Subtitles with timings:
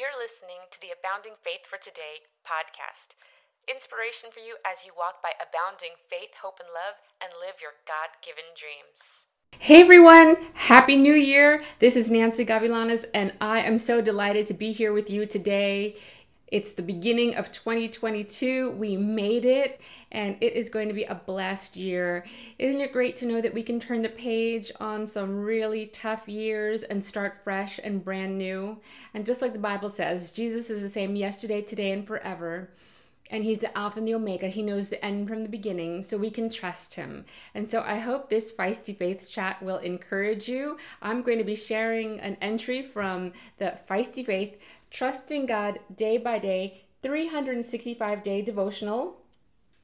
[0.00, 3.20] You're listening to the Abounding Faith for Today podcast.
[3.68, 7.72] Inspiration for you as you walk by abounding faith, hope, and love and live your
[7.86, 9.28] God given dreams.
[9.58, 11.62] Hey everyone, Happy New Year!
[11.80, 15.96] This is Nancy Gavilanes, and I am so delighted to be here with you today.
[16.50, 18.72] It's the beginning of 2022.
[18.72, 19.80] We made it,
[20.10, 22.24] and it is going to be a blessed year.
[22.58, 26.28] Isn't it great to know that we can turn the page on some really tough
[26.28, 28.78] years and start fresh and brand new?
[29.14, 32.70] And just like the Bible says, Jesus is the same yesterday, today, and forever
[33.30, 36.18] and he's the alpha and the omega he knows the end from the beginning so
[36.18, 40.76] we can trust him and so i hope this feisty faith chat will encourage you
[41.00, 44.58] i'm going to be sharing an entry from the feisty faith
[44.90, 49.16] trusting god day by day 365 day devotional.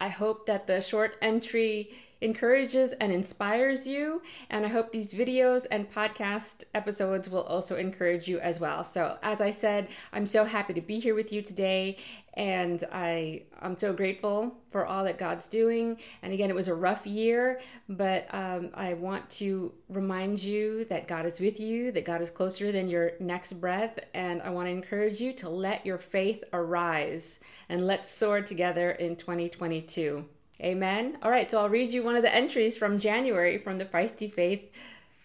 [0.00, 4.22] I hope that the short entry encourages and inspires you.
[4.50, 8.84] And I hope these videos and podcast episodes will also encourage you as well.
[8.84, 11.96] So, as I said, I'm so happy to be here with you today.
[12.34, 15.98] And I, I'm so grateful for all that God's doing.
[16.22, 21.08] And again, it was a rough year, but um, I want to remind you that
[21.08, 23.98] God is with you, that God is closer than your next breath.
[24.12, 28.90] And I want to encourage you to let your faith arise and let's soar together
[28.90, 30.26] in 2022.
[30.60, 31.18] Amen.
[31.22, 34.32] All right, so I'll read you one of the entries from January from the Feisty
[34.32, 34.70] Faith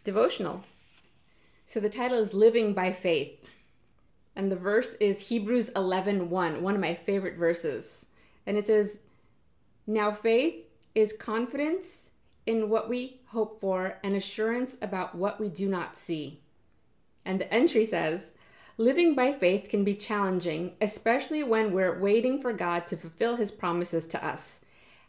[0.04, 0.64] devotional.
[1.66, 3.40] So the title is Living by Faith.
[4.36, 8.06] And the verse is Hebrews 11 1, one of my favorite verses.
[8.46, 9.00] And it says,
[9.88, 10.66] Now faith
[10.96, 12.10] is confidence
[12.46, 16.42] in what we hope for and assurance about what we do not see.
[17.24, 18.32] And the entry says,
[18.78, 23.52] Living by faith can be challenging, especially when we're waiting for God to fulfill his
[23.52, 24.62] promises to us.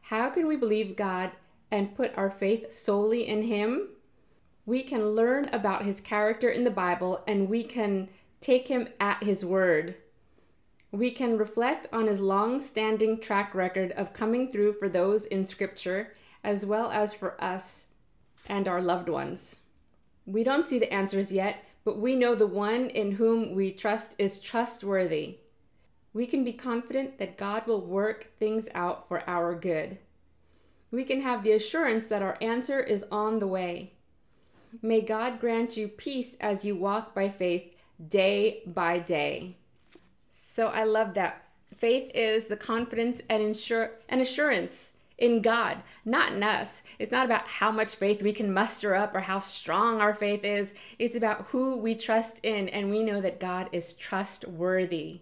[0.06, 1.30] How can we believe God
[1.70, 3.88] and put our faith solely in Him?
[4.66, 8.08] We can learn about His character in the Bible and we can
[8.40, 9.96] take Him at His word.
[10.90, 15.46] We can reflect on His long standing track record of coming through for those in
[15.46, 16.14] Scripture
[16.44, 17.86] as well as for us
[18.46, 19.56] and our loved ones.
[20.26, 24.16] We don't see the answers yet, but we know the one in whom we trust
[24.18, 25.38] is trustworthy
[26.14, 29.98] we can be confident that God will work things out for our good.
[30.90, 33.92] We can have the assurance that our answer is on the way.
[34.82, 37.74] May God grant you peace as you walk by faith
[38.08, 39.56] day by day.
[40.30, 41.44] So I love that.
[41.76, 46.82] Faith is the confidence and insure and assurance in God, not in us.
[46.98, 50.44] It's not about how much faith we can muster up or how strong our faith
[50.44, 50.74] is.
[50.98, 55.20] It's about who we trust in, and we know that God is trustworthy.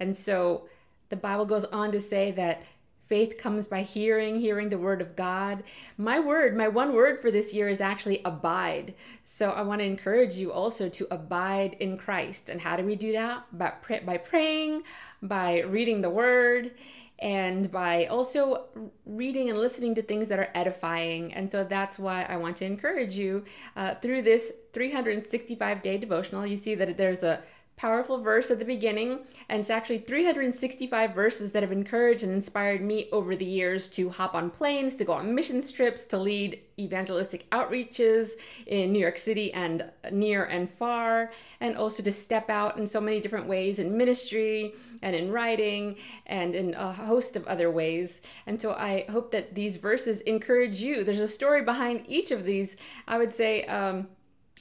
[0.00, 0.68] And so
[1.08, 2.62] the Bible goes on to say that
[3.06, 5.62] faith comes by hearing, hearing the word of God.
[5.98, 8.94] My word, my one word for this year is actually abide.
[9.24, 12.48] So I want to encourage you also to abide in Christ.
[12.48, 13.44] And how do we do that?
[13.56, 13.72] By,
[14.04, 14.82] by praying,
[15.22, 16.72] by reading the word,
[17.20, 18.64] and by also
[19.06, 21.32] reading and listening to things that are edifying.
[21.34, 23.44] And so that's why I want to encourage you
[23.76, 26.46] uh, through this 365 day devotional.
[26.46, 27.40] You see that there's a
[27.76, 32.80] powerful verse at the beginning, and it's actually 365 verses that have encouraged and inspired
[32.80, 36.64] me over the years to hop on planes, to go on mission trips, to lead
[36.78, 38.32] evangelistic outreaches
[38.66, 43.00] in New York City and near and far, and also to step out in so
[43.00, 45.96] many different ways in ministry and in writing
[46.26, 48.22] and in a host of other ways.
[48.46, 51.04] And so I hope that these verses encourage you.
[51.04, 52.76] There's a story behind each of these.
[53.06, 54.08] I would say, um,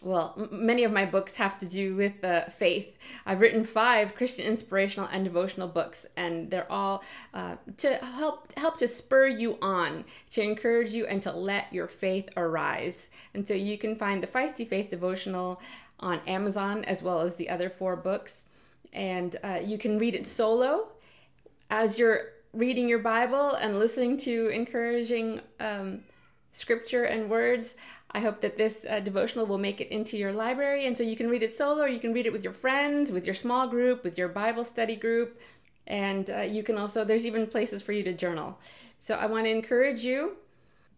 [0.04, 2.98] well, m- many of my books have to do with uh, faith.
[3.26, 7.04] I've written five Christian inspirational and devotional books, and they're all
[7.34, 11.88] uh, to help help to spur you on, to encourage you, and to let your
[11.88, 13.10] faith arise.
[13.34, 15.62] And so you can find the Feisty Faith devotional
[16.00, 18.48] on Amazon as well as the other four books,
[18.92, 20.90] and uh, you can read it solo
[21.70, 25.42] as you're reading your Bible and listening to encouraging.
[25.60, 26.04] Um,
[26.54, 27.76] scripture and words.
[28.14, 30.86] I hope that this uh, devotional will make it into your library.
[30.86, 33.12] And so you can read it solo, or you can read it with your friends,
[33.12, 35.40] with your small group, with your Bible study group.
[35.88, 38.60] And uh, you can also, there's even places for you to journal.
[39.00, 40.38] So I want to encourage you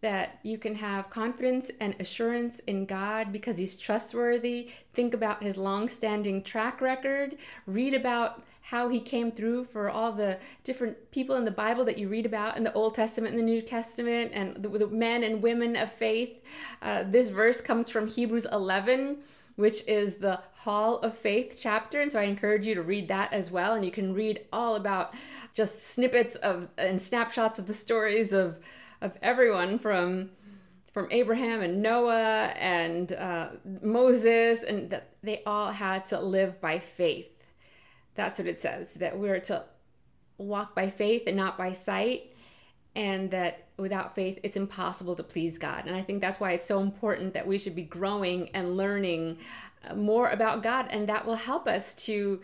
[0.06, 4.70] that you can have confidence and assurance in God because He's trustworthy.
[4.94, 7.38] Think about His long standing track record.
[7.66, 11.98] Read about how He came through for all the different people in the Bible that
[11.98, 15.24] you read about in the Old Testament and the New Testament and the, the men
[15.24, 16.40] and women of faith.
[16.84, 19.24] Uh, this verse comes from Hebrews 11
[19.56, 22.02] which is the Hall of Faith chapter.
[22.02, 23.74] And so I encourage you to read that as well.
[23.74, 25.14] And you can read all about
[25.54, 28.60] just snippets of and snapshots of the stories of
[29.06, 30.32] of everyone from
[30.92, 33.50] from Abraham and Noah and uh,
[33.82, 37.32] Moses, and that they all had to live by faith.
[38.16, 39.66] That's what it says that we're to
[40.38, 42.32] walk by faith and not by sight
[42.96, 45.84] and that without faith it's impossible to please God.
[45.86, 49.38] And I think that's why it's so important that we should be growing and learning
[49.88, 52.42] uh, more about God and that will help us to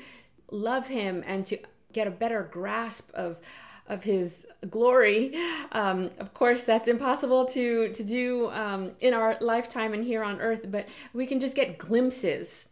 [0.51, 1.57] love him and to
[1.93, 3.39] get a better grasp of
[3.87, 5.33] of his glory.
[5.71, 10.39] Um, of course, that's impossible to to do um, in our lifetime and here on
[10.39, 12.69] earth, but we can just get glimpses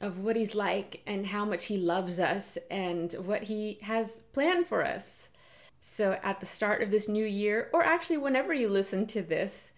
[0.00, 4.66] of what he's like and how much he loves us and what he has planned
[4.66, 5.28] for us.
[5.80, 9.72] So, at the start of this new year, or actually whenever you listen to this,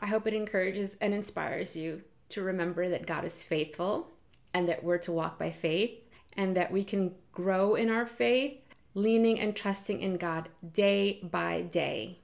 [0.00, 4.12] I hope it encourages and inspires you to remember that God is faithful
[4.54, 5.98] and that we're to walk by faith
[6.36, 8.60] and that we can grow in our faith,
[8.98, 12.18] leaning and trusting in God day by day.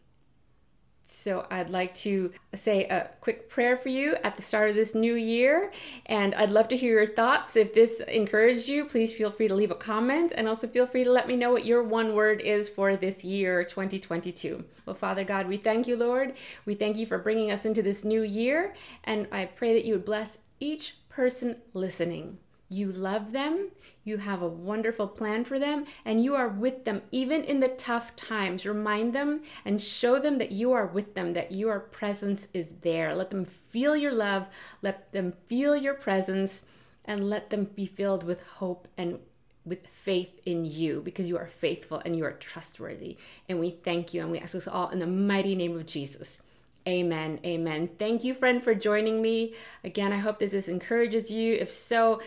[1.06, 4.94] So, I'd like to say a quick prayer for you at the start of this
[4.94, 5.70] new year.
[6.06, 7.56] And I'd love to hear your thoughts.
[7.56, 10.32] If this encouraged you, please feel free to leave a comment.
[10.34, 13.22] And also feel free to let me know what your one word is for this
[13.22, 14.64] year, 2022.
[14.86, 16.34] Well, Father God, we thank you, Lord.
[16.64, 18.74] We thank you for bringing us into this new year.
[19.04, 22.38] And I pray that you would bless each person listening.
[22.68, 23.70] You love them,
[24.04, 27.68] you have a wonderful plan for them, and you are with them even in the
[27.68, 28.66] tough times.
[28.66, 33.14] Remind them and show them that you are with them, that your presence is there.
[33.14, 34.48] Let them feel your love,
[34.82, 36.64] let them feel your presence,
[37.04, 39.18] and let them be filled with hope and
[39.64, 43.16] with faith in you because you are faithful and you are trustworthy.
[43.48, 46.42] And we thank you and we ask this all in the mighty name of Jesus.
[46.86, 47.40] Amen.
[47.46, 47.88] Amen.
[47.98, 49.54] Thank you, friend, for joining me.
[49.82, 51.54] Again, I hope this encourages you.
[51.54, 52.20] If so,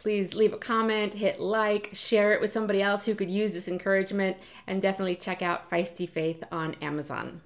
[0.00, 3.68] please leave a comment, hit like, share it with somebody else who could use this
[3.68, 4.34] encouragement,
[4.66, 7.42] and definitely check out Feisty Faith on Amazon.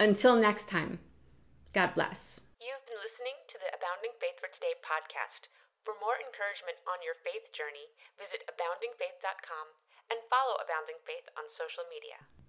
[0.00, 0.98] Until next time,
[1.72, 2.40] God bless.
[2.58, 5.46] You've been listening to the Abounding Faith for Today podcast.
[5.86, 9.78] For more encouragement on your faith journey, visit aboundingfaith.com
[10.10, 12.26] and follow Abounding Faith on social media.